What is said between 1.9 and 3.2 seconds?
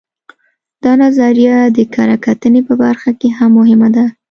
کره کتنې په برخه